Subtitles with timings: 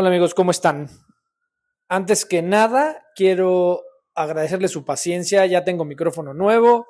[0.00, 0.88] Hola amigos, ¿cómo están?
[1.88, 3.82] Antes que nada, quiero
[4.14, 5.44] agradecerles su paciencia.
[5.46, 6.86] Ya tengo micrófono nuevo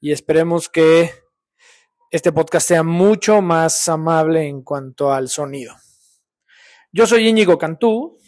[0.00, 1.12] y esperemos que
[2.10, 5.76] este podcast sea mucho más amable en cuanto al sonido.
[6.90, 8.18] Yo soy Íñigo Cantú.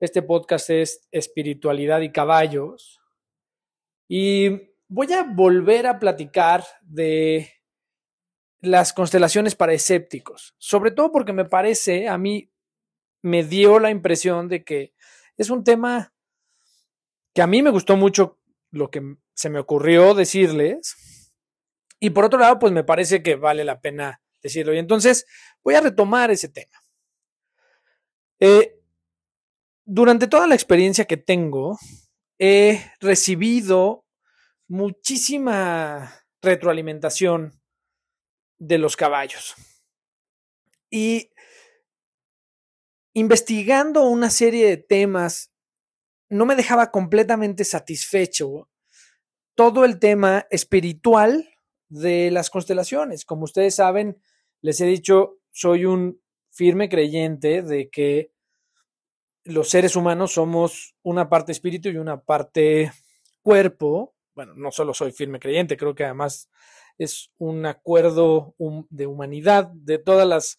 [0.00, 3.00] Este podcast es Espiritualidad y Caballos.
[4.06, 4.50] Y
[4.86, 7.50] voy a volver a platicar de
[8.60, 12.50] las constelaciones para escépticos, sobre todo porque me parece a mí
[13.22, 14.94] me dio la impresión de que
[15.36, 16.12] es un tema
[17.34, 18.38] que a mí me gustó mucho
[18.70, 21.32] lo que se me ocurrió decirles.
[21.98, 24.74] Y por otro lado, pues me parece que vale la pena decirlo.
[24.74, 25.26] Y entonces
[25.62, 26.78] voy a retomar ese tema.
[28.38, 28.80] Eh,
[29.84, 31.78] durante toda la experiencia que tengo,
[32.38, 34.06] he recibido
[34.66, 37.60] muchísima retroalimentación
[38.58, 39.54] de los caballos.
[40.90, 41.30] Y
[43.12, 45.52] investigando una serie de temas,
[46.28, 48.68] no me dejaba completamente satisfecho
[49.54, 51.48] todo el tema espiritual
[51.88, 53.24] de las constelaciones.
[53.24, 54.22] Como ustedes saben,
[54.62, 58.32] les he dicho, soy un firme creyente de que
[59.44, 62.92] los seres humanos somos una parte espíritu y una parte
[63.42, 64.14] cuerpo.
[64.34, 66.48] Bueno, no solo soy firme creyente, creo que además
[66.98, 68.54] es un acuerdo
[68.90, 70.58] de humanidad de todas las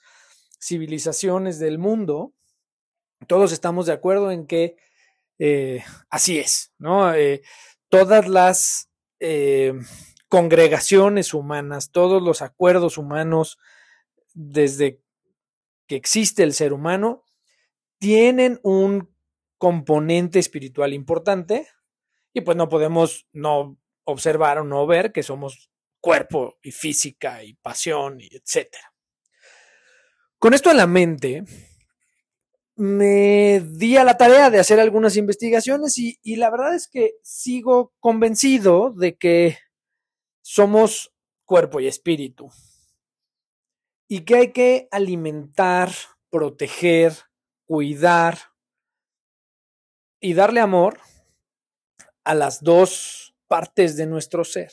[0.60, 2.34] civilizaciones del mundo
[3.28, 4.76] todos estamos de acuerdo en que
[5.40, 7.14] eh, así es, ¿no?
[7.14, 7.42] Eh,
[7.90, 9.74] todas las eh,
[10.30, 13.58] congregaciones humanas, todos los acuerdos humanos,
[14.34, 15.02] desde
[15.88, 17.24] que existe el ser humano,
[17.98, 19.14] tienen un
[19.58, 21.68] componente espiritual importante
[22.34, 27.54] y pues no podemos no observar o no ver que somos cuerpo y física y
[27.54, 28.94] pasión y etcétera.
[30.40, 31.44] Con esto en la mente,
[32.82, 37.94] me di a la tarea de hacer algunas investigaciones y, la verdad es que sigo
[38.00, 39.60] convencido de que
[40.42, 41.14] somos
[41.46, 42.50] cuerpo y espíritu
[44.08, 45.92] y que hay que alimentar,
[46.32, 47.14] proteger,
[47.68, 48.40] cuidar
[50.20, 51.00] y darle amor
[52.24, 54.72] a las dos partes de nuestro ser.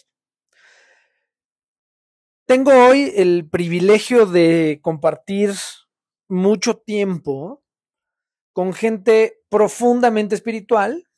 [2.47, 5.53] Tengo hoy el privilegio de compartir
[6.27, 7.63] mucho tiempo
[8.59, 11.09] con gente profundamente espiritual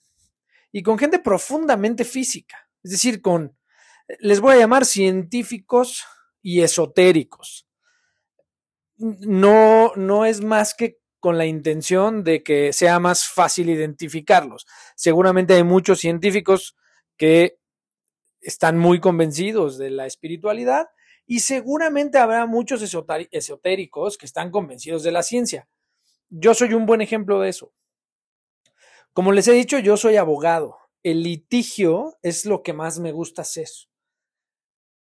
[0.73, 2.69] y con gente profundamente física.
[2.83, 3.57] Es decir, con,
[4.19, 6.05] les voy a llamar científicos
[6.43, 7.67] y esotéricos.
[8.99, 14.67] No, no es más que con la intención de que sea más fácil identificarlos.
[14.95, 16.77] Seguramente hay muchos científicos
[17.17, 17.57] que
[18.43, 20.89] están muy convencidos de la espiritualidad
[21.25, 25.71] y seguramente habrá muchos esotéricos que están convencidos de la ciencia.
[26.31, 27.73] Yo soy un buen ejemplo de eso.
[29.13, 30.79] Como les he dicho, yo soy abogado.
[31.03, 33.69] El litigio es lo que más me gusta hacer.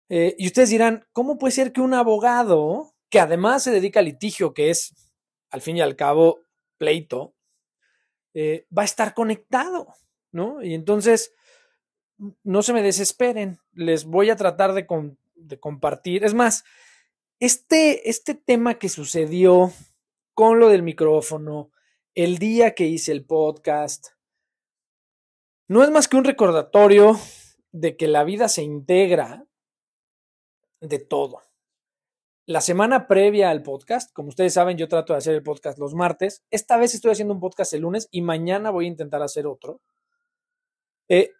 [0.08, 4.06] Eh, y ustedes dirán, ¿cómo puede ser que un abogado, que además se dedica al
[4.06, 4.94] litigio, que es
[5.50, 6.40] al fin y al cabo
[6.78, 7.34] pleito,
[8.34, 9.94] eh, va a estar conectado?
[10.32, 10.62] ¿No?
[10.62, 11.32] Y entonces,
[12.42, 14.86] no se me desesperen, les voy a tratar de,
[15.34, 16.24] de compartir.
[16.24, 16.64] Es más,
[17.38, 19.72] este, este tema que sucedió
[20.40, 21.70] con lo del micrófono,
[22.14, 24.12] el día que hice el podcast.
[25.68, 27.20] No es más que un recordatorio
[27.72, 29.44] de que la vida se integra
[30.80, 31.42] de todo.
[32.46, 35.94] La semana previa al podcast, como ustedes saben, yo trato de hacer el podcast los
[35.94, 36.42] martes.
[36.50, 39.82] Esta vez estoy haciendo un podcast el lunes y mañana voy a intentar hacer otro.
[41.10, 41.32] Eh,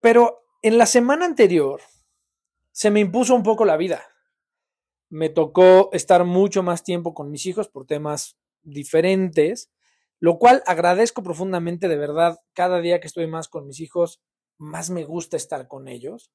[0.00, 1.80] pero en la semana anterior
[2.70, 4.11] se me impuso un poco la vida
[5.12, 9.70] me tocó estar mucho más tiempo con mis hijos por temas diferentes,
[10.20, 14.22] lo cual agradezco profundamente, de verdad, cada día que estoy más con mis hijos,
[14.56, 16.32] más me gusta estar con ellos.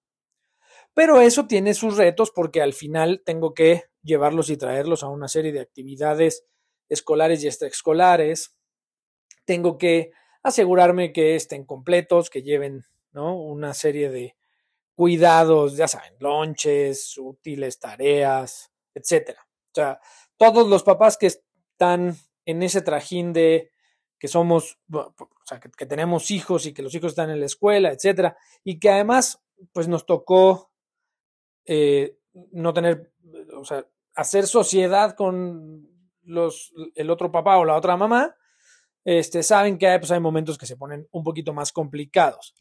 [0.93, 5.27] Pero eso tiene sus retos porque al final tengo que llevarlos y traerlos a una
[5.27, 6.45] serie de actividades
[6.87, 8.59] escolares y extraescolares.
[9.43, 10.11] Tengo que
[10.43, 13.41] asegurarme que estén completos, que lleven ¿no?
[13.41, 14.35] una serie de,
[14.97, 19.47] cuidados, ya saben, lonches, útiles, tareas, etcétera.
[19.47, 19.99] O sea,
[20.37, 22.15] todos los papás que están
[22.45, 23.71] en ese trajín de
[24.19, 25.13] que somos, o
[25.45, 28.89] sea, que, tenemos hijos y que los hijos están en la escuela, etcétera, y que
[28.89, 29.41] además,
[29.73, 30.71] pues nos tocó
[31.65, 32.17] eh,
[32.51, 33.11] no tener,
[33.55, 33.85] o sea,
[34.15, 35.87] hacer sociedad con
[36.23, 38.35] los, el otro papá o la otra mamá,
[39.05, 42.55] este, saben que pues hay momentos que se ponen un poquito más complicados.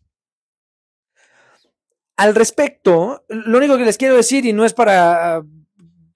[2.17, 5.43] Al respecto, lo único que les quiero decir, y no es para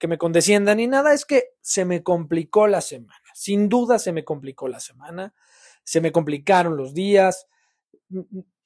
[0.01, 3.21] que me condesciendan ni nada, es que se me complicó la semana.
[3.35, 5.35] Sin duda se me complicó la semana,
[5.83, 7.47] se me complicaron los días.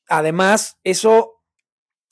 [0.07, 1.41] Además, eso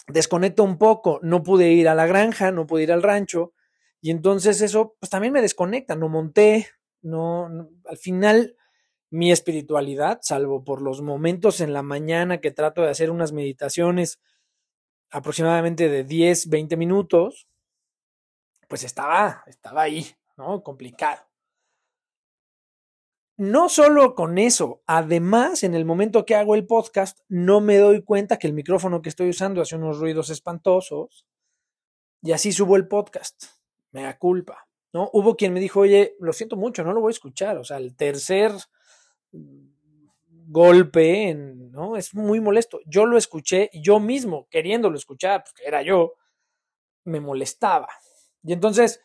[0.08, 1.20] desconecta un poco.
[1.24, 3.54] No pude ir a la granja, no pude ir al rancho.
[4.02, 5.96] Y entonces eso, pues también me desconecta.
[5.96, 6.68] No monté,
[7.02, 8.58] no, no al final
[9.10, 14.20] mi espiritualidad, salvo por los momentos en la mañana que trato de hacer unas meditaciones
[15.12, 17.48] aproximadamente de 10, 20 minutos,
[18.74, 20.04] pues estaba, estaba ahí,
[20.36, 20.64] ¿no?
[20.64, 21.22] Complicado.
[23.38, 28.02] No solo con eso, además, en el momento que hago el podcast, no me doy
[28.02, 31.28] cuenta que el micrófono que estoy usando hace unos ruidos espantosos
[32.24, 33.44] y así subo el podcast.
[33.92, 35.08] Me da culpa, ¿no?
[35.14, 37.60] Hubo quien me dijo, oye, lo siento mucho, no lo voy a escuchar.
[37.60, 38.54] O sea, el tercer
[40.48, 41.96] golpe, en, ¿no?
[41.96, 42.80] Es muy molesto.
[42.88, 46.16] Yo lo escuché, yo mismo, queriéndolo escuchar, porque era yo,
[47.04, 47.88] me molestaba.
[48.44, 49.02] Y entonces,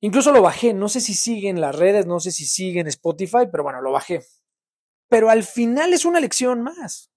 [0.00, 2.88] incluso lo bajé, no sé si sigue en las redes, no sé si sigue en
[2.88, 4.24] Spotify, pero bueno, lo bajé.
[5.08, 7.10] Pero al final es una lección más.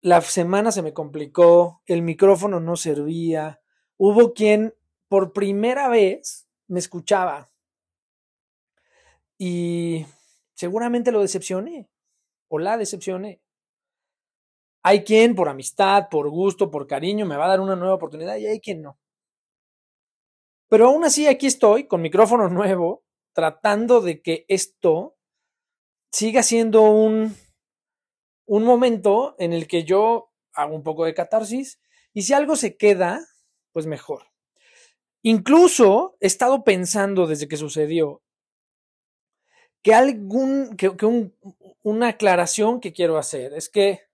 [0.00, 3.60] La semana se me complicó, el micrófono no servía,
[3.96, 4.74] hubo quien
[5.08, 7.50] por primera vez me escuchaba
[9.38, 10.06] y
[10.54, 11.88] seguramente lo decepcioné
[12.48, 13.40] o la decepcioné.
[14.88, 18.36] Hay quien por amistad, por gusto, por cariño me va a dar una nueva oportunidad
[18.36, 19.00] y hay quien no.
[20.68, 23.02] Pero aún así aquí estoy con micrófono nuevo
[23.32, 25.16] tratando de que esto
[26.12, 27.34] siga siendo un,
[28.44, 31.80] un momento en el que yo hago un poco de catarsis
[32.14, 33.26] y si algo se queda,
[33.72, 34.28] pues mejor.
[35.22, 38.22] Incluso he estado pensando desde que sucedió
[39.82, 40.92] que algún, que,
[41.82, 44.06] una aclaración que quiero hacer es que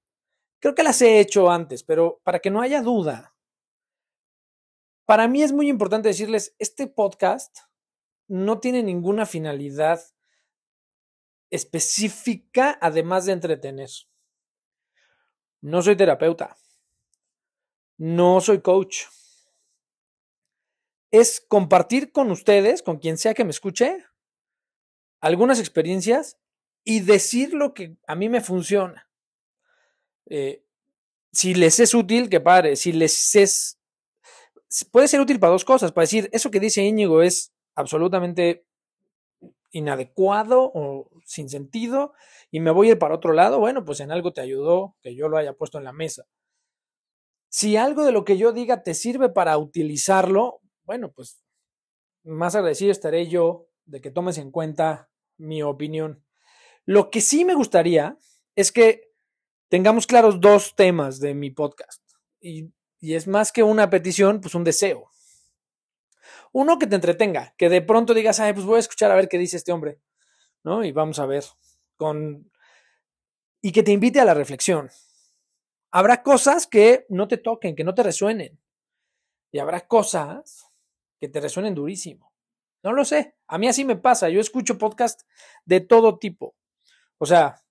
[0.62, 3.34] creo que las he hecho antes, pero para que no haya duda,
[5.04, 7.58] para mí es muy importante decirles, este podcast
[8.28, 10.00] no tiene ninguna finalidad
[11.50, 13.90] específica además de entretener.
[15.60, 16.56] No soy terapeuta.
[17.98, 19.02] No soy coach.
[21.10, 24.06] Es compartir con ustedes, con quien sea que me escuche,
[25.20, 26.38] algunas experiencias
[26.84, 29.11] y decir lo que a mí me funciona.
[30.26, 30.64] Eh,
[31.32, 32.76] si les es útil, que pare.
[32.76, 33.78] Si les es.
[34.90, 35.92] Puede ser útil para dos cosas.
[35.92, 38.64] Para decir, eso que dice Íñigo es absolutamente
[39.72, 42.12] inadecuado o sin sentido
[42.50, 43.58] y me voy a ir para otro lado.
[43.58, 46.26] Bueno, pues en algo te ayudó que yo lo haya puesto en la mesa.
[47.48, 51.42] Si algo de lo que yo diga te sirve para utilizarlo, bueno, pues
[52.24, 56.24] más agradecido estaré yo de que tomes en cuenta mi opinión.
[56.84, 58.18] Lo que sí me gustaría
[58.54, 59.11] es que
[59.72, 62.02] tengamos claros dos temas de mi podcast.
[62.42, 62.70] Y,
[63.00, 65.10] es más que una petición, pues un deseo.
[66.52, 69.30] Uno que te entretenga, que de pronto digas, ay, pues voy a escuchar a ver
[69.30, 69.98] qué dice este hombre,
[70.62, 70.84] ¿no?
[70.84, 71.44] Y vamos a ver.
[71.96, 72.52] Con...
[73.62, 74.90] Y que te invite a la reflexión.
[75.90, 78.60] Habrá cosas que no te toquen, que no te resuenen.
[79.52, 80.66] Y habrá cosas
[81.18, 82.30] que te resuenen durísimo.
[82.82, 83.36] No lo sé.
[83.46, 84.28] A mí así me pasa.
[84.28, 85.22] Yo escucho podcast
[85.64, 86.56] de todo tipo.
[87.16, 87.62] O sea,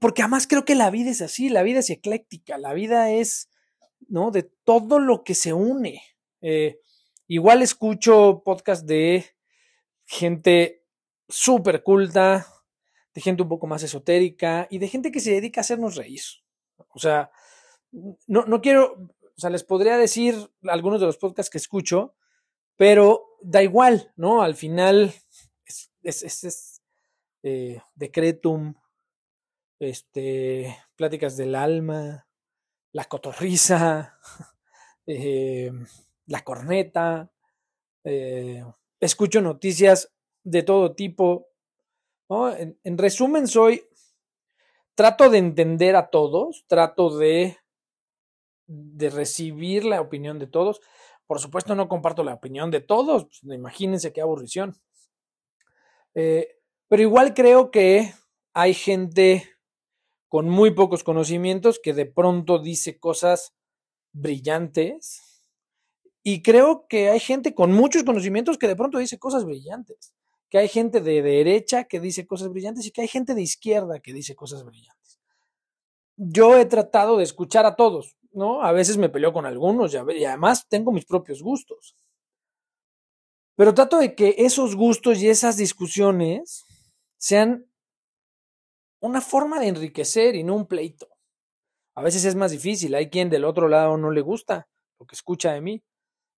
[0.00, 3.50] porque además creo que la vida es así, la vida es ecléctica, la vida es,
[4.08, 4.30] ¿no?
[4.30, 6.02] De todo lo que se une.
[6.40, 6.80] Eh,
[7.28, 9.26] igual escucho podcast de
[10.06, 10.84] gente
[11.28, 12.46] súper culta,
[13.14, 16.22] de gente un poco más esotérica y de gente que se dedica a hacernos reír.
[16.88, 17.30] O sea,
[17.92, 22.14] no, no quiero, o sea, les podría decir algunos de los podcasts que escucho,
[22.76, 24.42] pero da igual, ¿no?
[24.42, 25.12] Al final
[26.02, 26.82] es, es,
[27.42, 28.74] eh, decretum,
[29.80, 32.28] este, pláticas del alma,
[32.92, 34.18] la cotorriza,
[35.06, 35.72] eh,
[36.26, 37.32] la corneta,
[38.04, 38.64] eh,
[39.00, 40.12] escucho noticias
[40.44, 41.48] de todo tipo.
[42.28, 43.82] En, en, resumen, soy,
[44.94, 47.56] trato de entender a todos, trato de,
[48.66, 50.80] de recibir la opinión de todos.
[51.26, 54.76] Por supuesto, no comparto la opinión de todos, pues, imagínense qué aburrición.
[56.14, 56.56] Eh,
[56.88, 58.12] pero igual creo que
[58.52, 59.48] hay gente
[60.30, 63.52] con muy pocos conocimientos que de pronto dice cosas
[64.12, 65.42] brillantes.
[66.22, 70.14] Y creo que hay gente con muchos conocimientos que de pronto dice cosas brillantes.
[70.48, 73.98] Que hay gente de derecha que dice cosas brillantes y que hay gente de izquierda
[73.98, 75.18] que dice cosas brillantes.
[76.16, 78.16] Yo he tratado de escuchar a todos.
[78.30, 78.62] ¿no?
[78.62, 81.96] A veces me peleo con algunos y además tengo mis propios gustos.
[83.56, 86.64] Pero trato de que esos gustos y esas discusiones
[87.18, 87.66] sean
[89.00, 91.08] una forma de enriquecer y no un pleito.
[91.94, 95.14] A veces es más difícil, hay quien del otro lado no le gusta lo que
[95.14, 95.82] escucha de mí.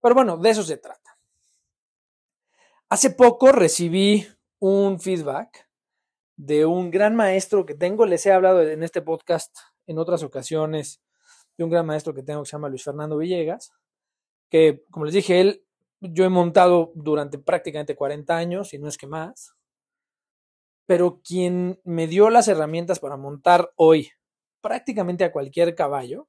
[0.00, 1.16] Pero bueno, de eso se trata.
[2.88, 4.26] Hace poco recibí
[4.58, 5.68] un feedback
[6.36, 11.00] de un gran maestro que tengo, les he hablado en este podcast en otras ocasiones,
[11.56, 13.72] de un gran maestro que tengo que se llama Luis Fernando Villegas,
[14.48, 15.64] que como les dije, él,
[16.00, 19.54] yo he montado durante prácticamente 40 años, y no es que más,
[20.92, 24.10] pero quien me dio las herramientas para montar hoy
[24.60, 26.28] prácticamente a cualquier caballo,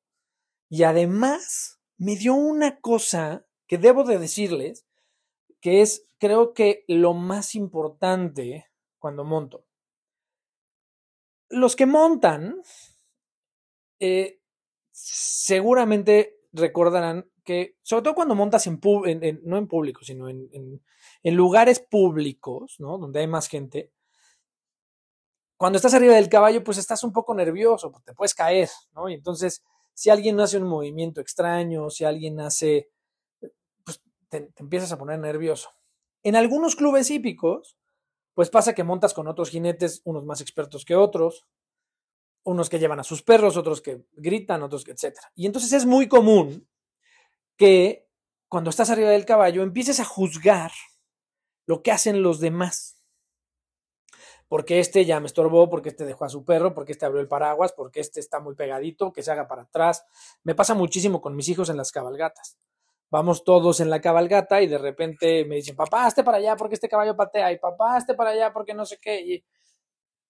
[0.70, 4.86] y además me dio una cosa que debo de decirles,
[5.60, 8.68] que es creo que lo más importante
[9.00, 9.66] cuando monto.
[11.50, 12.62] Los que montan
[14.00, 14.40] eh,
[14.94, 18.80] seguramente recordarán que, sobre todo cuando montas en,
[19.44, 22.98] no en público, sino en, en, lugares públicos, ¿no?
[22.98, 23.92] Donde hay más gente,
[25.64, 29.08] cuando estás arriba del caballo, pues estás un poco nervioso, porque te puedes caer, ¿no?
[29.08, 32.90] Y entonces, si alguien hace un movimiento extraño, si alguien hace,
[33.86, 35.70] pues te empiezas a poner nervioso.
[36.22, 37.78] En algunos clubes hípicos,
[38.34, 41.48] pues pasa que montas con otros jinetes, unos más expertos que otros,
[42.44, 45.32] unos que llevan a sus perros, otros que gritan, otros que etcétera.
[45.34, 46.68] Y entonces es muy común
[47.56, 48.10] que
[48.50, 50.74] cuando estás arriba del caballo empieces a juzgar
[51.66, 52.98] lo que hacen los demás.
[54.54, 57.28] Porque este ya me estorbó, porque este dejó a su perro, porque este abrió el
[57.28, 60.06] paraguas, porque este está muy pegadito, que se haga para atrás.
[60.44, 62.56] Me pasa muchísimo con mis hijos en las cabalgatas
[63.10, 66.74] vamos todos en la cabalgata y de repente me dicen, papá, este para allá porque
[66.74, 69.22] este caballo patea, y papá, este para allá porque no sé qué.
[69.22, 69.46] Y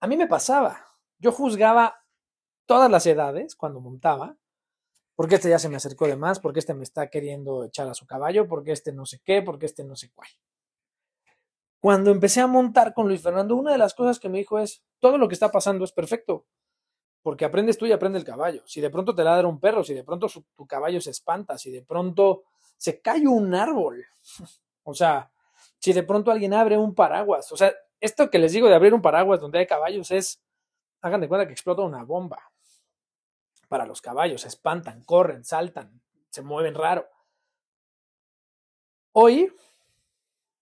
[0.01, 0.85] a mí me pasaba,
[1.17, 2.03] yo juzgaba
[2.65, 4.35] todas las edades cuando montaba,
[5.15, 7.93] porque este ya se me acercó de más, porque este me está queriendo echar a
[7.93, 10.29] su caballo, porque este no sé qué, porque este no sé cuál.
[11.83, 14.81] Cuando empecé a montar con Luis Fernando, una de las cosas que me dijo es,
[14.99, 16.45] todo lo que está pasando es perfecto,
[17.21, 18.63] porque aprendes tú y aprende el caballo.
[18.65, 21.71] Si de pronto te ladra un perro, si de pronto tu caballo se espanta, si
[21.71, 22.43] de pronto
[22.77, 24.05] se cae un árbol.
[24.85, 25.31] O sea,
[25.77, 28.93] si de pronto alguien abre un paraguas, o sea, esto que les digo de abrir
[28.93, 30.41] un paraguas donde hay caballos es,
[31.01, 32.51] hagan de cuenta que explota una bomba.
[33.69, 37.07] Para los caballos, se espantan, corren, saltan, se mueven raro.
[39.13, 39.53] Hoy,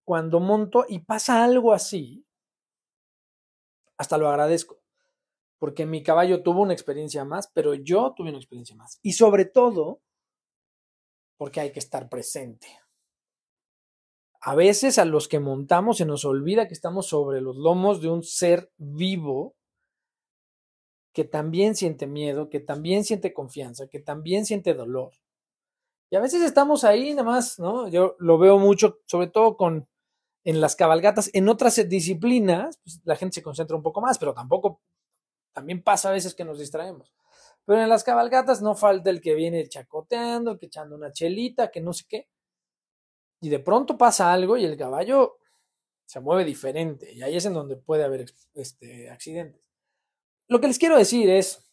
[0.03, 2.25] cuando monto y pasa algo así,
[3.97, 4.79] hasta lo agradezco,
[5.59, 8.99] porque mi caballo tuvo una experiencia más, pero yo tuve una experiencia más.
[9.01, 10.01] Y sobre todo,
[11.37, 12.67] porque hay que estar presente.
[14.41, 18.09] A veces a los que montamos se nos olvida que estamos sobre los lomos de
[18.09, 19.55] un ser vivo
[21.13, 25.13] que también siente miedo, que también siente confianza, que también siente dolor.
[26.09, 27.87] Y a veces estamos ahí nada más, ¿no?
[27.87, 29.87] Yo lo veo mucho, sobre todo con
[30.43, 34.33] en las cabalgatas, en otras disciplinas, pues, la gente se concentra un poco más, pero
[34.33, 34.81] tampoco,
[35.53, 37.13] también pasa a veces que nos distraemos.
[37.65, 41.69] Pero en las cabalgatas no falta el que viene chacoteando, el que echando una chelita,
[41.69, 42.27] que no sé qué.
[43.39, 45.37] Y de pronto pasa algo y el caballo
[46.05, 47.11] se mueve diferente.
[47.13, 49.61] Y ahí es en donde puede haber este, accidentes.
[50.47, 51.71] Lo que les quiero decir es,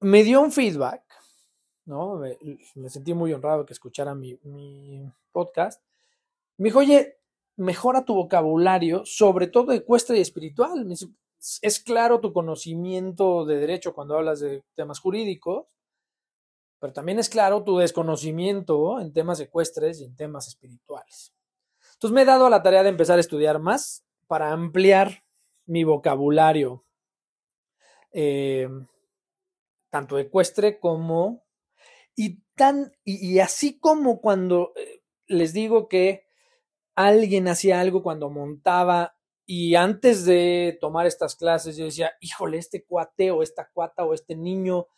[0.00, 1.02] me dio un feedback,
[1.84, 2.16] ¿no?
[2.74, 5.82] Me, sentí muy honrado que escuchara mi, mi podcast.
[6.58, 7.18] Me dijo, oye,
[7.56, 10.86] mejora tu vocabulario, sobre todo ecuestre y espiritual.
[11.62, 15.66] Es claro tu conocimiento de derecho cuando hablas de temas jurídicos,
[16.78, 21.32] pero también es claro tu desconocimiento en temas ecuestres y en temas espirituales.
[21.94, 25.24] Entonces me he dado la tarea de empezar a estudiar más para ampliar
[25.64, 26.84] mi vocabulario,
[28.12, 28.68] eh,
[29.90, 31.44] tanto ecuestre como...
[32.18, 36.25] Y, tan, y, así como cuando eh, les digo que
[36.96, 42.84] alguien hacía algo cuando montaba y antes de tomar estas clases, yo decía, híjole, este
[42.84, 44.88] cuate o esta cuata o este niño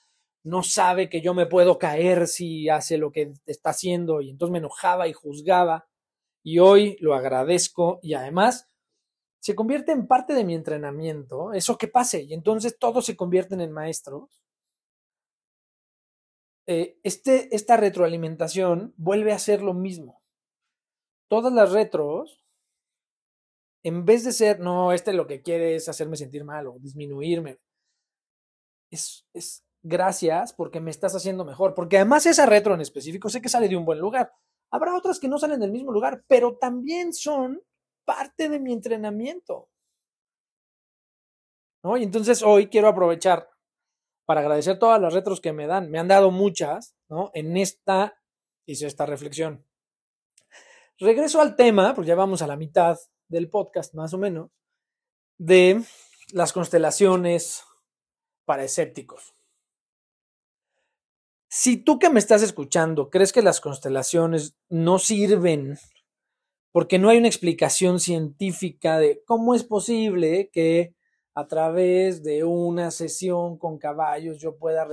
[0.43, 4.23] no sabe que yo me puedo caer si hace lo que está haciendo.
[4.23, 5.87] Y entonces me enojaba y juzgaba.
[6.43, 8.71] Y hoy lo agradezco y además
[9.41, 12.23] se convierte en parte de mi entrenamiento, eso que pase.
[12.23, 14.43] Y entonces todos se convierten en maestros.
[16.67, 20.23] Eh, este, esta retroalimentación vuelve a ser lo mismo.
[21.29, 22.43] Todas las retros
[23.83, 27.59] en vez de ser, no, este lo que quiere es hacerme sentir mal o disminuirme,
[28.91, 31.75] es, es gracias porque me estás haciendo mejor.
[31.75, 34.33] Porque además esa retro en específico sé que sale de un buen lugar.
[34.71, 37.63] Habrá otras que no salen del mismo lugar, pero también son
[38.05, 39.69] parte de mi entrenamiento.
[41.83, 41.97] ¿No?
[41.97, 43.49] Y entonces hoy quiero aprovechar
[44.27, 45.91] para agradecer todas las retros que me dan.
[45.91, 47.31] Me han dado muchas, ¿no?
[47.35, 48.21] En esta,
[48.67, 49.68] hice esta reflexión.
[50.99, 54.51] Regreso al tema, porque ya vamos a la mitad del podcast, más o menos,
[55.37, 55.83] de
[56.33, 57.63] las constelaciones
[58.45, 59.35] para escépticos.
[61.49, 65.79] Si tú que me estás escuchando crees que las constelaciones no sirven
[66.73, 70.95] porque no hay una explicación científica de cómo es posible que
[71.35, 74.87] a través de una sesión con caballos yo pueda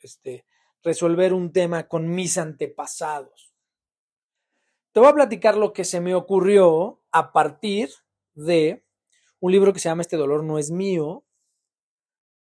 [0.00, 0.44] este,
[0.82, 3.45] resolver un tema con mis antepasados.
[4.96, 7.90] Te voy a platicar lo que se me ocurrió a partir
[8.32, 8.82] de
[9.40, 11.22] un libro que se llama Este dolor no es mío,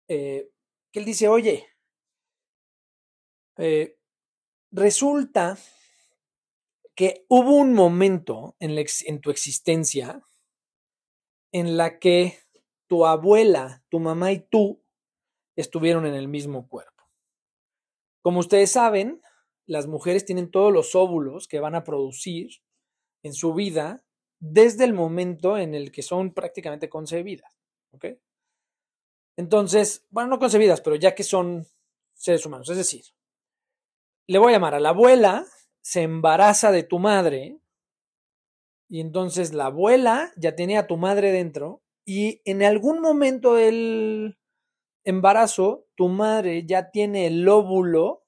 [0.07, 0.49] eh,
[0.92, 1.66] que él dice, oye,
[3.57, 3.99] eh,
[4.71, 5.59] resulta
[6.95, 10.23] que hubo un momento en, en tu existencia
[11.50, 12.38] en la que
[12.87, 14.80] tu abuela, tu mamá y tú
[15.57, 17.02] estuvieron en el mismo cuerpo.
[18.23, 19.21] Como ustedes saben,
[19.68, 22.48] las mujeres tienen todos los óvulos que van a producir
[23.22, 24.02] en su vida
[24.40, 27.58] desde el momento en el que son prácticamente concebidas.
[29.37, 31.66] Entonces, bueno, no concebidas, pero ya que son
[32.14, 32.70] seres humanos.
[32.70, 33.04] Es decir,
[34.26, 35.46] le voy a llamar a la abuela,
[35.82, 37.60] se embaraza de tu madre,
[38.88, 44.38] y entonces la abuela ya tiene a tu madre dentro, y en algún momento del
[45.04, 48.25] embarazo, tu madre ya tiene el óvulo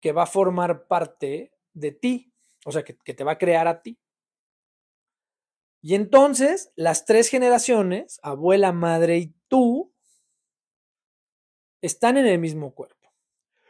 [0.00, 2.32] que va a formar parte de ti,
[2.64, 3.98] o sea, que, te va a crear a ti.
[5.80, 9.92] Y entonces las tres generaciones, abuela, madre y tú,
[11.80, 13.12] están en el mismo cuerpo.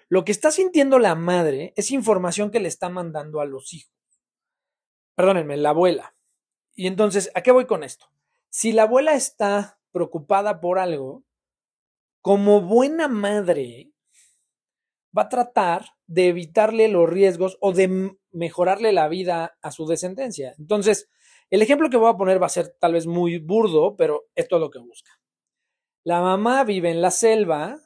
[0.09, 3.95] Lo que está sintiendo la madre es información que le está mandando a los hijos.
[5.15, 6.15] Perdónenme, la abuela.
[6.75, 8.07] Y entonces, ¿a qué voy con esto?
[8.49, 11.25] Si la abuela está preocupada por algo,
[12.23, 13.88] como buena madre,
[15.17, 20.55] va a tratar de evitarle los riesgos o de mejorarle la vida a su descendencia.
[20.59, 21.09] Entonces,
[21.51, 24.57] el ejemplo que voy a poner va a ser tal vez muy burdo, pero esto
[24.57, 25.13] es lo que busca.
[26.05, 27.81] La mamá vive en la selva,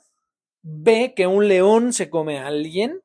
[0.62, 3.02] ve que un león se come a alguien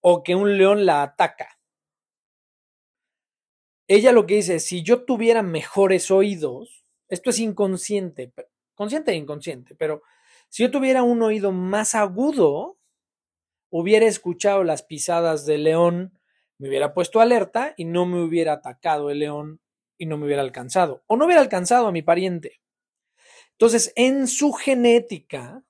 [0.00, 1.58] o que un león la ataca.
[3.88, 8.32] Ella lo que dice, si yo tuviera mejores oídos, esto es inconsciente,
[8.74, 10.02] consciente e inconsciente, pero
[10.48, 12.78] si yo tuviera un oído más agudo,
[13.70, 16.18] hubiera escuchado las pisadas del león,
[16.58, 19.60] me hubiera puesto alerta y no me hubiera atacado el león
[19.96, 22.60] y no me hubiera alcanzado, o no hubiera alcanzado a mi pariente.
[23.52, 25.62] Entonces, en su genética,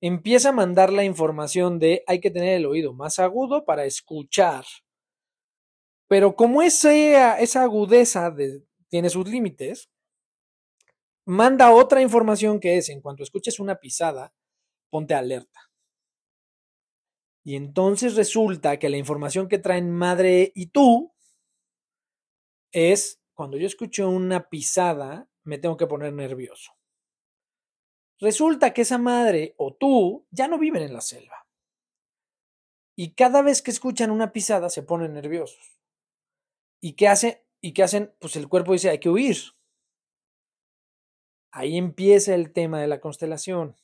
[0.00, 4.64] empieza a mandar la información de hay que tener el oído más agudo para escuchar.
[6.06, 8.34] Pero como esa, esa agudeza
[8.88, 9.90] tiene sus límites,
[11.26, 14.32] manda otra información que es, en cuanto escuches una pisada,
[14.90, 15.67] ponte alerta.
[17.48, 21.14] Y entonces resulta que la información que traen madre y tú
[22.72, 26.76] es, cuando yo escucho una pisada, me tengo que poner nervioso.
[28.20, 31.48] Resulta que esa madre o tú ya no viven en la selva.
[32.94, 35.80] Y cada vez que escuchan una pisada se ponen nerviosos.
[36.82, 37.38] ¿Y qué hacen?
[37.62, 38.14] ¿Y qué hacen?
[38.20, 39.38] Pues el cuerpo dice, hay que huir.
[41.50, 43.74] Ahí empieza el tema de la constelación.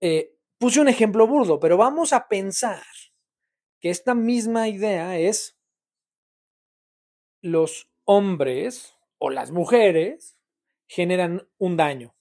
[0.00, 2.84] Eh, puse un ejemplo burdo, pero vamos a pensar
[3.80, 5.58] que esta misma idea es
[7.40, 10.38] los hombres o las mujeres
[10.86, 12.14] generan un daño.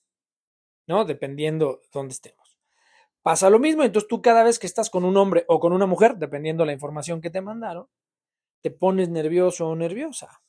[0.88, 1.06] ¿no?
[1.06, 2.58] Dependiendo dónde estemos.
[3.22, 5.86] Pasa lo mismo, entonces tú cada vez que estás con un hombre o con una
[5.86, 7.90] mujer, dependiendo la información que te mandaron,
[8.64, 10.42] te pones nervioso o nerviosa.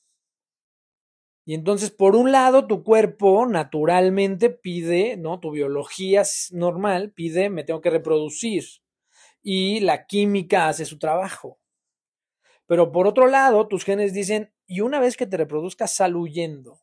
[1.45, 5.41] Y entonces, por un lado, tu cuerpo naturalmente pide, ¿no?
[5.41, 8.65] Tu biología normal pide, me tengo que reproducir.
[9.43, 11.59] Y la química hace su trabajo.
[12.67, 16.81] Pero por otro lado, tus genes dicen, y una vez que te reproduzcas, sal huyendo.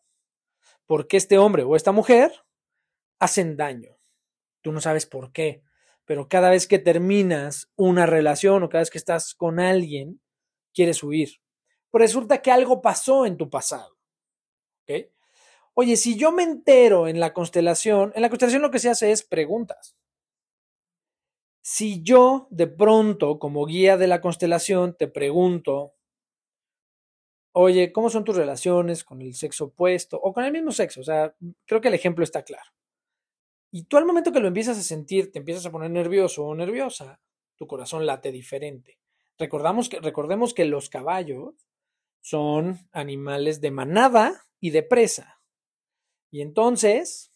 [0.86, 2.32] Porque este hombre o esta mujer
[3.18, 3.98] hacen daño.
[4.62, 5.64] Tú no sabes por qué,
[6.04, 10.20] pero cada vez que terminas una relación o cada vez que estás con alguien,
[10.74, 11.42] quieres huir.
[11.92, 13.99] Pero resulta que algo pasó en tu pasado.
[15.74, 19.12] Oye, si yo me entero en la constelación, en la constelación lo que se hace
[19.12, 19.96] es preguntas.
[21.62, 25.94] Si yo de pronto, como guía de la constelación, te pregunto,
[27.54, 31.02] oye, ¿cómo son tus relaciones con el sexo opuesto o con el mismo sexo?
[31.02, 32.72] O sea, creo que el ejemplo está claro.
[33.72, 36.56] Y tú al momento que lo empiezas a sentir, te empiezas a poner nervioso o
[36.56, 37.22] nerviosa,
[37.56, 39.00] tu corazón late diferente.
[39.38, 41.54] Recordamos que, recordemos que los caballos
[42.22, 45.42] son animales de manada y de presa.
[46.32, 47.32] Y entonces,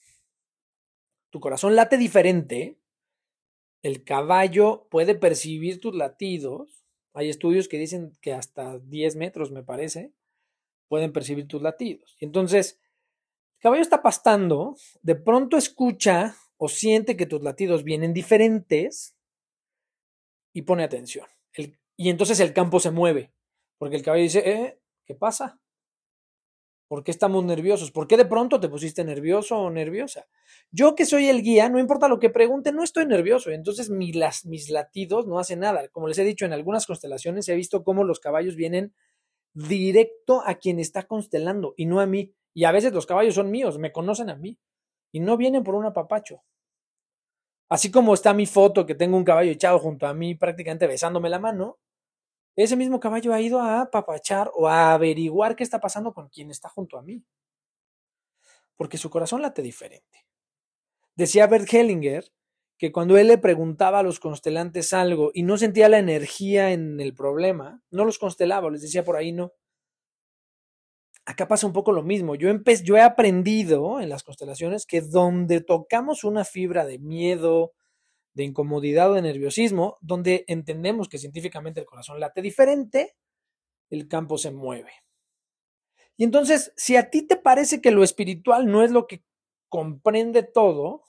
[1.30, 2.78] tu corazón late diferente,
[3.82, 6.86] el caballo puede percibir tus latidos.
[7.14, 10.14] Hay estudios que dicen que hasta 10 metros, me parece,
[10.88, 12.16] pueden percibir tus latidos.
[12.20, 12.80] Y entonces,
[13.60, 19.16] caballo está pastando, de pronto escucha o siente que tus latidos vienen diferentes
[20.54, 21.28] y pone atención.
[21.96, 23.32] y entonces el campo se mueve,
[23.78, 25.63] Porque el caballo dice, eh, ¿qué pasa?
[26.88, 27.92] ¿Por qué estamos nerviosos?
[27.92, 30.28] ¿Por qué de pronto te pusiste nervioso o nerviosa?
[30.72, 33.52] Yo que soy el guía, no importa lo que pregunte, no estoy nervioso.
[33.52, 34.16] Entonces mis,
[34.46, 35.88] mis latidos no hacen nada.
[35.90, 38.94] Como les he dicho, en algunas constelaciones he visto cómo los caballos vienen
[39.54, 42.34] directo a quien está constelando y no a mí.
[42.54, 44.60] Y a veces los caballos son míos, me conocen a mí
[45.12, 46.44] y no vienen por un apapacho.
[47.70, 51.30] Así como está mi foto que tengo un caballo echado junto a mí prácticamente besándome
[51.30, 51.80] la mano,
[52.56, 56.52] ese mismo caballo ha ido a apapachar o a averiguar qué está pasando con quien
[56.52, 57.24] está junto a mí.
[58.76, 60.26] Porque su corazón late diferente.
[61.16, 62.32] Decía Bert Hellinger
[62.78, 67.00] que cuando él le preguntaba a los constelantes algo y no sentía la energía en
[67.00, 69.54] el problema, no los constelaba, les decía por ahí no.
[71.26, 72.36] Acá pasa un poco lo mismo.
[72.36, 72.50] Yo,
[72.84, 77.72] yo he aprendido en las constelaciones que donde tocamos una fibra de miedo,
[78.34, 83.16] de incomodidad o de nerviosismo, donde entendemos que científicamente el corazón late diferente,
[83.90, 84.92] el campo se mueve.
[86.18, 89.24] Y entonces, si a ti te parece que lo espiritual no es lo que
[89.70, 91.04] comprende todo,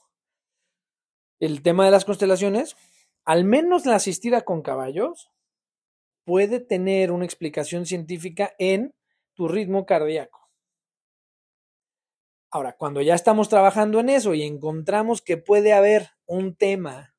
[1.41, 2.77] el tema de las constelaciones,
[3.25, 5.31] al menos la asistida con caballos
[6.25, 8.95] puede tener una explicación científica en
[9.35, 10.51] tu ritmo cardíaco.
[12.51, 17.14] Ahora, cuando ya estamos trabajando en eso y encontramos que puede haber un tema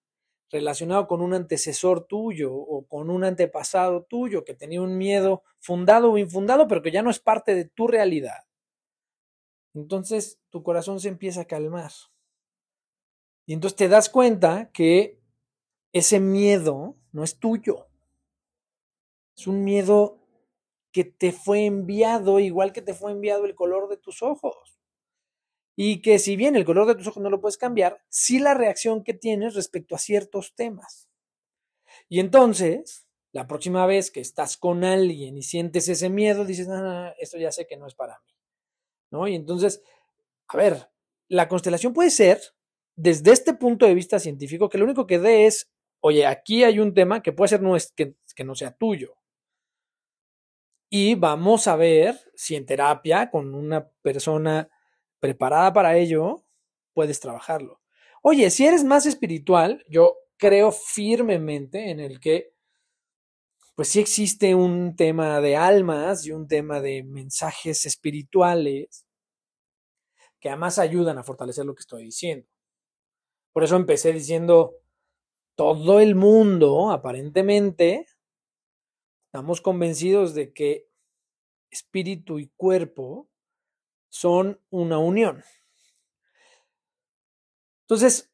[0.56, 6.14] relacionado con un antecesor tuyo o con un antepasado tuyo que tenía un miedo fundado
[6.14, 8.46] o infundado, pero que ya no es parte de tu realidad.
[9.74, 11.92] Entonces tu corazón se empieza a calmar.
[13.46, 15.20] Y entonces te das cuenta que
[15.92, 17.88] ese miedo no es tuyo.
[19.36, 20.20] Es un miedo
[20.94, 24.75] que te fue enviado igual que te fue enviado el color de tus ojos
[25.76, 28.54] y que si bien el color de tus ojos no lo puedes cambiar, sí la
[28.54, 31.10] reacción que tienes respecto a ciertos temas.
[32.08, 37.14] Y entonces, la próxima vez que estás con alguien y sientes ese miedo, dices, ah,
[37.20, 38.34] esto ya sé que no es para mí.
[39.12, 39.28] ¿No?
[39.28, 39.84] Y entonces,
[40.48, 40.90] a ver,
[41.28, 42.42] la constelación puede ser,
[42.96, 46.80] desde este punto de vista científico, que lo único que dé es, oye, aquí hay
[46.80, 49.18] un tema que puede ser no es, que no sea tuyo.
[50.90, 54.70] Y vamos a ver si en terapia con una persona
[55.20, 56.44] preparada para ello,
[56.94, 57.82] puedes trabajarlo.
[58.22, 62.54] Oye, si eres más espiritual, yo creo firmemente en el que,
[63.76, 69.06] pues sí existe un tema de almas y un tema de mensajes espirituales
[70.40, 72.48] que además ayudan a fortalecer lo que estoy diciendo.
[73.52, 74.76] Por eso empecé diciendo,
[75.56, 78.06] todo el mundo, aparentemente,
[79.28, 80.88] estamos convencidos de que
[81.72, 83.30] espíritu y cuerpo
[84.16, 85.44] son una unión.
[87.82, 88.32] Entonces,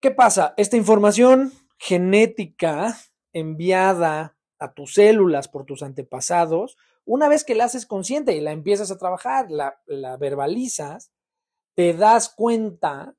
[0.00, 0.54] ¿qué pasa?
[0.56, 2.96] Esta información genética
[3.32, 8.52] enviada a tus células por tus antepasados, una vez que la haces consciente y la
[8.52, 9.76] empiezas a trabajar, la,
[10.18, 11.10] verbalizas,
[11.74, 13.16] te das cuenta,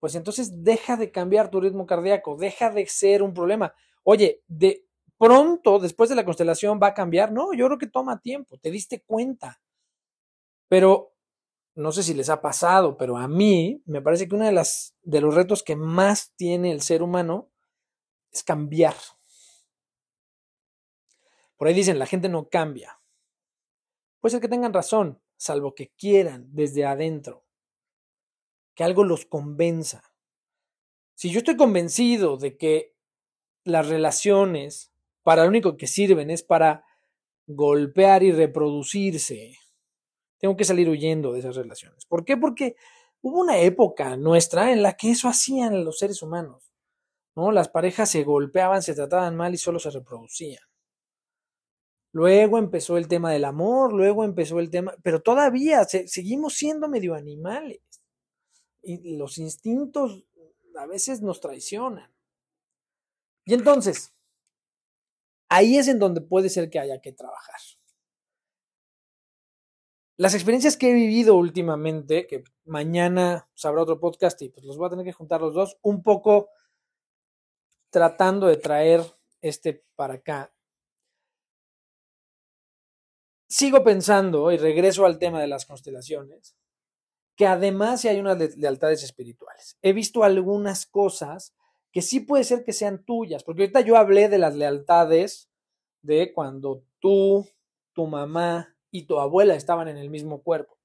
[0.00, 3.74] pues entonces deja de cambiar tu ritmo cardíaco, deja de ser un problema.
[4.02, 4.86] Oye, de
[5.18, 7.32] pronto, después de la constelación, va a cambiar.
[7.32, 9.60] No, yo creo que toma tiempo, te diste cuenta.
[10.68, 11.14] Pero
[11.74, 14.96] no sé si les ha pasado, pero a mí me parece que uno de, las,
[15.02, 17.50] de los retos que más tiene el ser humano
[18.32, 18.96] es cambiar.
[21.56, 23.00] Por ahí dicen, la gente no cambia.
[24.20, 27.44] Puede ser que tengan razón, salvo que quieran desde adentro,
[28.74, 30.02] que algo los convenza.
[31.14, 32.96] Si yo estoy convencido de que
[33.64, 36.84] las relaciones para lo único que sirven es para
[37.46, 39.56] golpear y reproducirse,
[40.38, 42.06] tengo que salir huyendo de esas relaciones.
[42.06, 42.36] ¿Por qué?
[42.36, 42.76] Porque
[43.20, 46.72] hubo una época nuestra en la que eso hacían los seres humanos.
[47.34, 47.52] ¿no?
[47.52, 50.62] Las parejas se golpeaban, se trataban mal y solo se reproducían.
[52.12, 57.14] Luego empezó el tema del amor, luego empezó el tema, pero todavía seguimos siendo medio
[57.14, 57.80] animales.
[58.82, 60.24] Y los instintos
[60.76, 62.10] a veces nos traicionan.
[63.44, 64.14] Y entonces,
[65.48, 67.60] ahí es en donde puede ser que haya que trabajar.
[70.18, 74.88] Las experiencias que he vivido últimamente, que mañana sabrá otro podcast y pues los voy
[74.88, 76.48] a tener que juntar los dos, un poco
[77.88, 79.00] tratando de traer
[79.40, 80.52] este para acá.
[83.48, 86.56] Sigo pensando, y regreso al tema de las constelaciones,
[87.36, 89.78] que además hay unas lealtades espirituales.
[89.82, 91.54] He visto algunas cosas
[91.92, 95.48] que sí puede ser que sean tuyas, porque ahorita yo hablé de las lealtades
[96.02, 97.48] de cuando tú,
[97.92, 100.78] tu mamá, y tu abuela estaban en el mismo cuerpo.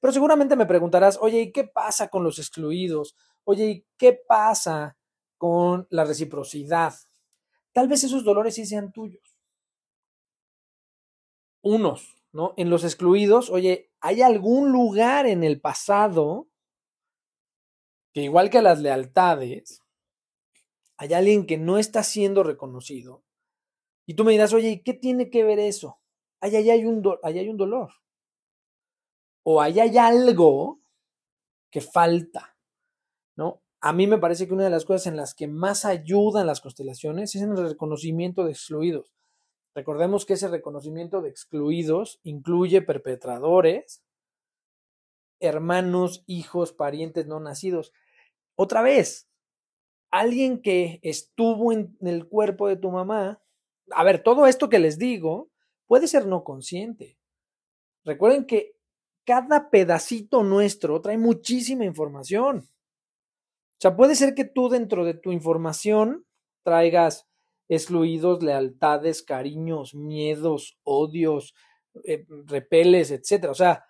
[0.00, 3.16] Pero seguramente me preguntarás, oye, ¿y qué pasa con los excluidos?
[3.44, 4.96] Oye, ¿y qué pasa
[5.38, 6.94] con la reciprocidad?
[7.72, 9.40] Tal vez esos dolores sí sean tuyos.
[11.62, 12.54] unos, ¿no?
[12.56, 16.48] En los excluidos, oye, ¿hay algún lugar en el pasado
[18.12, 19.82] que igual que las lealtades,
[20.96, 23.22] hay alguien que no está siendo reconocido?
[24.06, 25.99] Y tú me dirás, oye, ¿y qué tiene que ver eso?
[26.40, 27.92] Allá, hay, un hay un dolor.
[29.44, 30.80] O allá hay algo
[31.70, 32.56] que falta,
[33.36, 33.62] ¿no?
[33.82, 36.60] A mí me parece que una de las cosas en las que más ayudan las
[36.60, 39.14] constelaciones es en el reconocimiento de excluidos.
[39.74, 44.02] Recordemos que ese reconocimiento de excluidos incluye perpetradores,
[45.38, 47.92] hermanos, hijos, parientes no nacidos.
[48.56, 49.28] Otra vez,
[50.10, 53.40] alguien que estuvo en el cuerpo de tu mamá,
[53.90, 55.50] a ver, todo esto que les digo
[55.90, 57.18] puede ser no consciente.
[58.04, 58.76] Recuerden que
[59.26, 62.58] cada pedacito nuestro trae muchísima información.
[62.58, 66.24] O sea, puede ser que tú dentro de tu información
[66.62, 67.28] traigas
[67.68, 71.56] excluidos, lealtades, cariños, miedos, odios,
[72.04, 73.50] eh, repeles, etcétera.
[73.50, 73.84] O sea,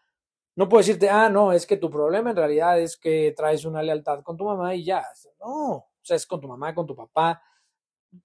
[0.56, 3.82] no puedo decirte, ah, no, es que tu problema en realidad es que traes una
[3.82, 5.04] lealtad con tu mamá y ya.
[5.38, 7.42] No, o sea, es con tu mamá, con tu papá,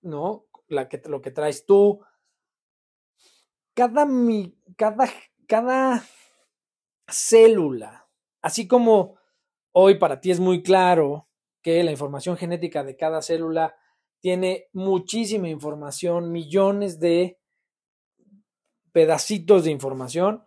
[0.01, 0.45] ¿no?
[0.69, 1.99] La que, lo que traes tú.
[3.75, 4.07] Cada,
[4.77, 5.09] cada,
[5.47, 6.03] cada
[7.07, 8.09] célula,
[8.41, 9.17] así como
[9.73, 11.27] hoy para ti es muy claro
[11.61, 13.75] que la información genética de cada célula
[14.21, 17.37] tiene muchísima información, millones de
[18.91, 20.45] pedacitos de información.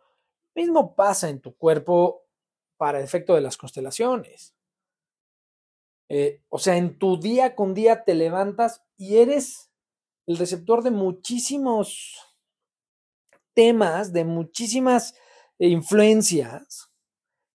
[0.55, 2.25] Mismo pasa en tu cuerpo
[2.79, 4.57] para el efecto de las constelaciones.
[6.09, 9.71] Eh, o sea, en tu día con día te levantas y eres
[10.27, 12.28] el receptor de muchísimos
[13.59, 15.17] temas, de muchísimas
[15.59, 16.93] influencias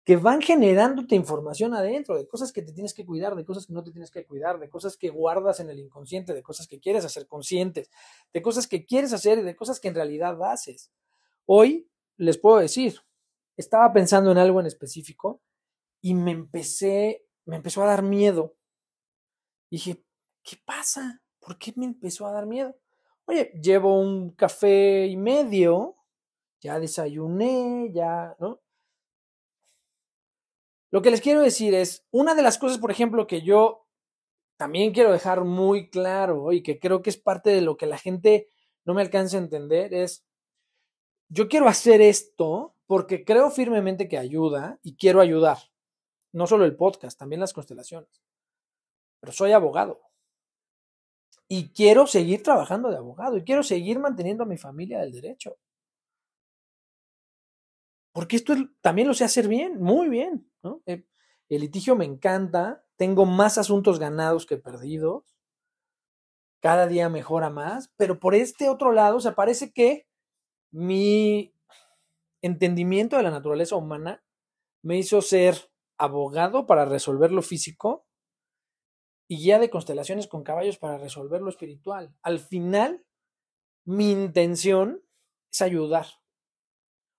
[0.04, 3.72] que van generándote información adentro, de cosas que te tienes que cuidar, de cosas que
[3.72, 6.80] no te tienes que cuidar, de cosas que guardas en el inconsciente, de cosas que
[6.80, 7.88] quieres hacer conscientes,
[8.32, 10.90] de cosas que quieres hacer y de cosas que en realidad haces.
[11.46, 12.98] Hoy les puedo decir,
[13.56, 15.40] estaba pensando en algo en específico
[16.00, 18.56] y me empecé, me empezó a dar miedo.
[19.70, 20.04] dije,
[20.42, 21.22] ¿qué pasa?
[21.38, 22.74] ¿Por qué me empezó a dar miedo?
[23.26, 25.96] Oye, llevo un café y medio,
[26.60, 28.60] ya desayuné, ya, ¿no?
[30.90, 33.86] Lo que les quiero decir es, una de las cosas, por ejemplo, que yo
[34.58, 37.98] también quiero dejar muy claro y que creo que es parte de lo que la
[37.98, 38.48] gente
[38.84, 40.24] no me alcanza a entender es,
[41.28, 45.58] yo quiero hacer esto porque creo firmemente que ayuda y quiero ayudar.
[46.30, 48.22] No solo el podcast, también las constelaciones.
[49.20, 50.00] Pero soy abogado.
[51.54, 55.58] Y quiero seguir trabajando de abogado y quiero seguir manteniendo a mi familia del derecho.
[58.10, 60.50] Porque esto también lo sé hacer bien, muy bien.
[60.86, 61.04] Eh,
[61.50, 65.36] el litigio me encanta, tengo más asuntos ganados que perdidos,
[66.62, 70.06] cada día mejora más, pero por este otro lado, o parece que
[70.70, 71.54] mi
[72.40, 74.24] entendimiento de la naturaleza humana
[74.82, 78.06] me hizo ser abogado para resolver lo físico
[79.32, 82.14] y guía de constelaciones con caballos para resolver lo espiritual.
[82.20, 83.02] Al final,
[83.86, 85.02] mi intención
[85.50, 86.04] es ayudar.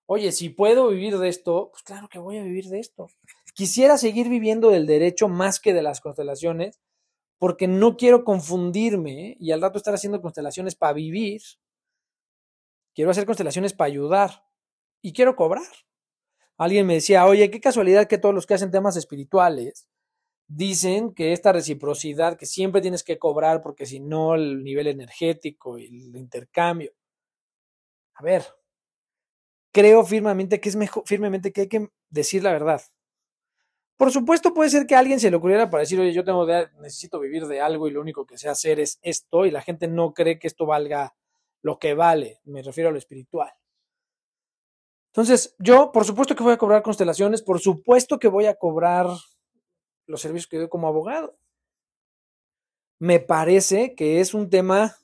[0.06, 3.08] Oye, si puedo vivir de esto, pues claro que voy a vivir de esto.
[3.52, 6.78] Quisiera seguir viviendo del derecho más que de las constelaciones,
[7.40, 11.42] porque no quiero confundirme y al rato estar haciendo constelaciones para vivir.
[12.94, 14.44] Quiero hacer constelaciones para ayudar
[15.02, 15.66] y quiero cobrar.
[16.58, 19.88] Alguien me decía, oye, qué casualidad que todos los que hacen temas espirituales
[20.46, 25.78] dicen que esta reciprocidad, que siempre tienes que cobrar porque si no el nivel energético
[25.78, 26.92] y el intercambio.
[28.14, 28.44] A ver,
[29.72, 32.82] creo firmemente que es mejor, firmemente que hay que decir la verdad.
[33.96, 36.46] Por supuesto, puede ser que a alguien se le ocurriera para decir, oye, yo tengo
[36.46, 39.62] de, necesito vivir de algo y lo único que sé hacer es esto, y la
[39.62, 41.14] gente no cree que esto valga
[41.62, 42.40] lo que vale.
[42.44, 43.52] Me refiero a lo espiritual.
[45.12, 49.06] Entonces, yo, por supuesto que voy a cobrar constelaciones, por supuesto que voy a cobrar
[50.06, 51.38] los servicios que doy como abogado.
[52.98, 54.96] Me parece que es un tema,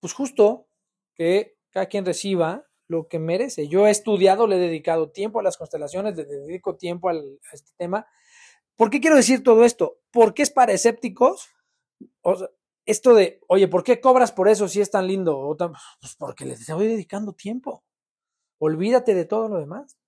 [0.00, 0.68] pues justo,
[1.14, 3.68] que cada quien reciba lo que merece.
[3.68, 7.14] Yo he estudiado, le he dedicado tiempo a las constelaciones, le dedico tiempo a
[7.52, 8.06] este tema.
[8.76, 9.98] ¿Por qué quiero decir todo esto?
[10.10, 11.48] Porque es para escépticos.
[12.86, 15.56] esto de, oye, ¿por qué cobras por eso si es tan lindo?
[16.00, 17.84] pues porque le estoy dedicando tiempo.
[18.58, 19.98] Olvídate de todo lo demás.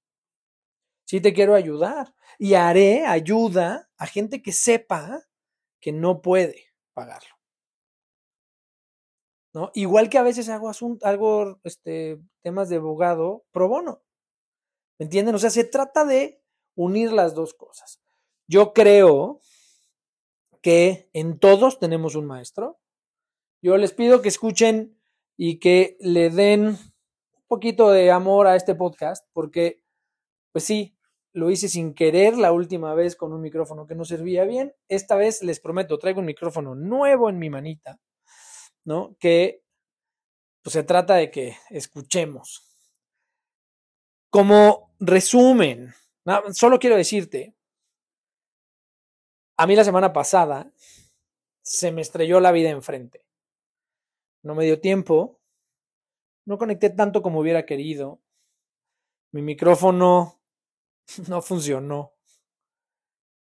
[1.06, 5.22] Sí te quiero ayudar y haré ayuda a gente que sepa
[5.80, 7.36] que no puede pagarlo.
[9.72, 10.70] Igual que a veces hago,
[11.02, 14.02] algo, este, temas de abogado pro bono.
[14.98, 15.34] ¿Me entienden?
[15.34, 16.42] O sea, se trata de
[16.74, 18.00] unir las dos cosas.
[18.46, 19.40] Yo creo
[20.60, 22.78] que en todos tenemos un maestro.
[23.62, 25.00] Yo les pido que escuchen
[25.36, 26.76] y que le den
[27.46, 29.82] poquito de amor a este podcast, porque,
[30.52, 30.95] pues sí,
[31.36, 34.74] lo hice sin querer la última vez con un micrófono que no servía bien.
[34.88, 38.00] Esta vez les prometo, traigo un micrófono nuevo en mi manita,
[38.86, 39.14] ¿no?
[39.20, 39.62] Que
[40.62, 42.64] pues, se trata de que escuchemos.
[44.30, 45.92] Como resumen,
[46.54, 47.54] solo quiero decirte,
[49.58, 50.72] a mí la semana pasada
[51.60, 53.26] se me estrelló la vida enfrente.
[54.42, 55.38] No me dio tiempo,
[56.46, 58.22] no conecté tanto como hubiera querido,
[59.32, 60.40] mi micrófono
[61.28, 62.12] no funcionó.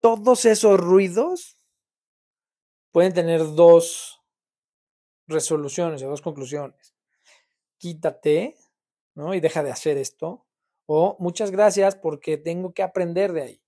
[0.01, 1.57] Todos esos ruidos
[2.91, 4.21] pueden tener dos
[5.27, 6.95] resoluciones o dos conclusiones.
[7.79, 8.57] Quítate,
[9.15, 9.35] ¿no?
[9.35, 10.47] Y deja de hacer esto.
[10.87, 13.63] O muchas gracias porque tengo que aprender de ahí.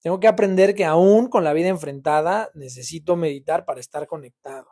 [0.00, 4.68] Tengo que aprender que aún con la vida enfrentada necesito meditar para estar conectado.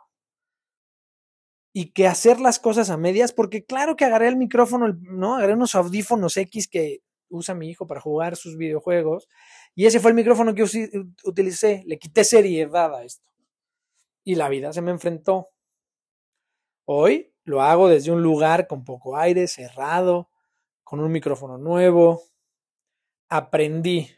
[1.73, 5.35] Y que hacer las cosas a medias, porque claro que agarré el micrófono, ¿no?
[5.35, 9.27] Agarré unos audífonos X que usa mi hijo para jugar sus videojuegos.
[9.75, 10.63] Y ese fue el micrófono que
[11.23, 11.83] utilicé.
[11.85, 13.25] Le quité seriedad a esto.
[14.23, 15.49] Y la vida se me enfrentó.
[16.85, 20.29] Hoy lo hago desde un lugar con poco aire, cerrado,
[20.83, 22.23] con un micrófono nuevo.
[23.29, 24.09] Aprendí.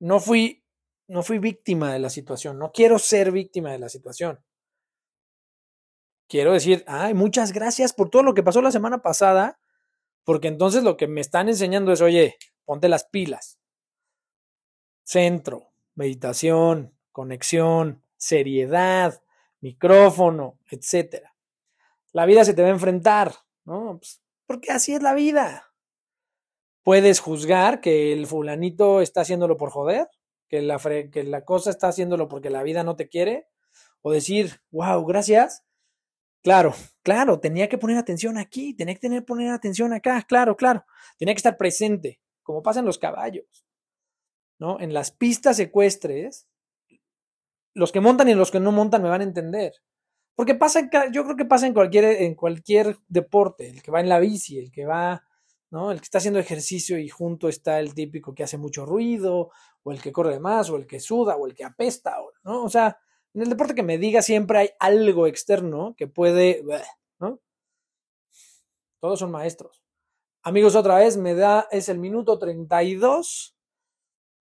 [0.00, 0.64] No fui,
[1.06, 2.58] no fui víctima de la situación.
[2.58, 4.44] No quiero ser víctima de la situación.
[6.28, 9.61] Quiero decir, ay, muchas gracias por todo lo que pasó la semana pasada
[10.24, 13.58] porque entonces lo que me están enseñando es, oye, ponte las pilas.
[15.02, 19.22] Centro, meditación, conexión, seriedad,
[19.60, 21.24] micrófono, etc.
[22.12, 23.98] La vida se te va a enfrentar, ¿no?
[23.98, 25.72] Pues, porque así es la vida.
[26.82, 30.08] Puedes juzgar que el fulanito está haciéndolo por joder,
[30.48, 33.46] que la, que la cosa está haciéndolo porque la vida no te quiere,
[34.02, 35.64] o decir, wow, gracias,
[36.42, 40.84] Claro, claro, tenía que poner atención aquí, tenía que tener, poner atención acá, claro, claro.
[41.16, 43.64] Tenía que estar presente, como pasa en los caballos,
[44.58, 44.80] ¿no?
[44.80, 46.48] En las pistas ecuestres,
[47.74, 49.72] los que montan y los que no montan me van a entender.
[50.34, 54.08] Porque pasa, yo creo que pasa en cualquier, en cualquier deporte, el que va en
[54.08, 55.22] la bici, el que va,
[55.70, 55.92] ¿no?
[55.92, 59.50] El que está haciendo ejercicio y junto está el típico que hace mucho ruido,
[59.84, 62.64] o el que corre más, o el que suda, o el que apesta, ¿no?
[62.64, 62.98] O sea,
[63.34, 66.62] en el deporte que me diga siempre hay algo externo que puede,
[67.18, 67.40] ¿no?
[69.00, 69.82] Todos son maestros.
[70.42, 73.56] Amigos, otra vez, me da, es el minuto 32.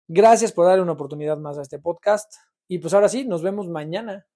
[0.08, 2.32] Gracias por darle una oportunidad más a este podcast.
[2.68, 4.26] Y pues ahora sí, nos vemos mañana.